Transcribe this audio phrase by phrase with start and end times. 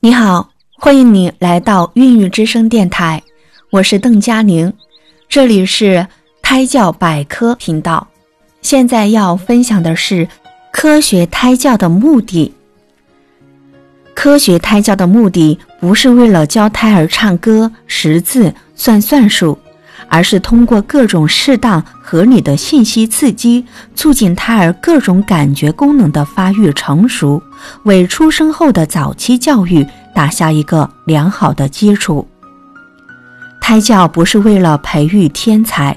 [0.00, 3.20] 你好，欢迎你来到孕育之声电台，
[3.70, 4.72] 我是邓佳宁，
[5.28, 6.06] 这里是
[6.40, 8.06] 胎教百科频道。
[8.62, 10.28] 现在要分享的是
[10.70, 12.54] 科学胎教的目的。
[14.14, 19.58] 科学胎教的目的不是为了教胎儿唱歌、识字、算算术。
[20.08, 23.64] 而是通过各种适当合理的信息刺激，
[23.94, 27.42] 促进胎儿各种感觉功能的发育成熟，
[27.84, 32.26] 为出生后的早期教育打下一个良好的基础。
[33.60, 35.96] 胎教不是为了培育天才，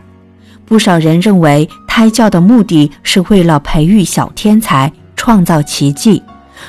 [0.65, 6.21] 不少人认为胎教的目的是为了培育小天才、创造奇迹，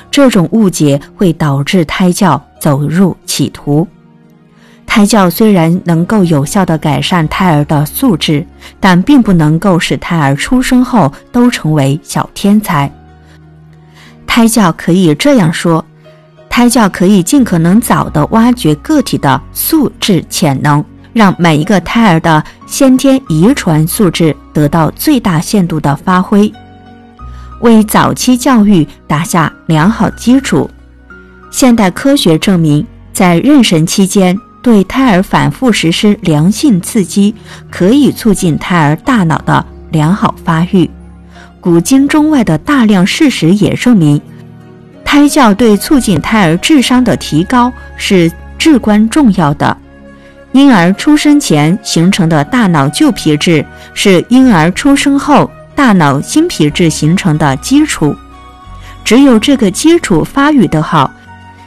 [0.09, 3.85] 这种误解会导致胎教走入歧途。
[4.95, 8.45] 胎教虽然能够有效地改善胎儿的素质，
[8.79, 12.93] 但并不能够使胎儿出生后都成为小天才。
[14.27, 15.83] 胎教可以这样说：
[16.47, 26.53] 胎教可以尽可能早地挖掘个体的素质潜能，让每一个胎儿的先天遗传素质得到最大限度的发挥，
[27.61, 30.69] 为早期教育打下良好基础。
[31.49, 37.35] 现代科学证明，在妊娠期间，对胎儿反复实施良性刺激，
[37.69, 40.89] 可以促进胎儿大脑的良好发育。
[41.59, 44.19] 古今中外的大量事实也证明，
[45.03, 49.77] 胎教对促进胎儿智商的提高是至关重要的。
[50.53, 58.15] 婴儿出生前形成的大脑旧皮质，是婴儿出生后大脑新皮质形成的基础。
[59.03, 61.11] 只有这个基础发育得好。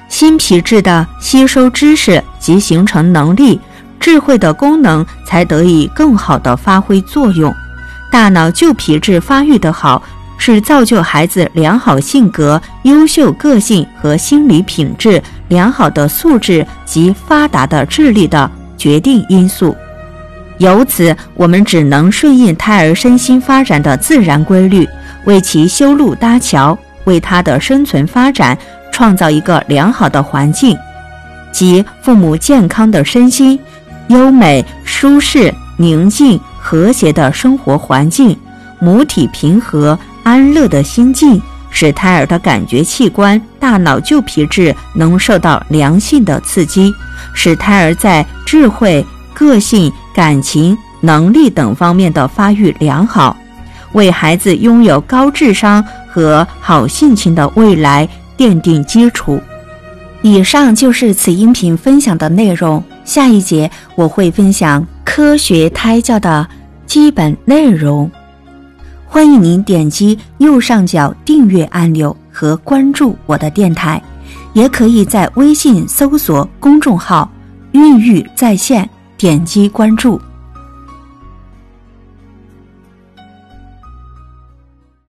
[0.08, 3.60] 新皮质的吸收知识及形成能力、
[3.98, 7.54] 智慧的功能才得以更好的发挥作用。
[8.10, 10.02] 大脑旧皮质发育得好，
[10.38, 19.76] 是造就孩子良好性格、优秀个性和心理品质良好的素质及发达的智力的决定因素。
[20.58, 24.88] 由此，我们只能顺应胎儿身心发展的自然规律，
[25.24, 28.56] 为其修路搭桥，为他的生存发展。
[28.96, 30.74] 创造一个良好的环境，
[31.52, 33.60] 即父母健康的身心、
[34.08, 38.34] 优美、舒适、宁静、和谐的生活环境、
[38.78, 46.90] 母体平和、安乐的心境，使胎儿的感觉器官、大脑旧皮质能受到良性的刺激，
[47.34, 49.04] 使胎儿在智慧、
[49.34, 53.36] 个性、感情、能力等方面的发育良好，
[53.92, 58.08] 为孩子拥有高智商和好性情的未来。
[58.36, 59.40] 奠定基础。
[60.22, 62.82] 以上就是此音频分享的内容。
[63.04, 66.48] 下一节我会分享科学胎教的
[66.86, 68.10] 基本内容。
[69.06, 74.02] 欢迎您点击右上角订阅按钮和关注我的电台，
[74.52, 77.30] 也可以在微信搜索公众号
[77.70, 80.20] “孕育在线”，点击关注。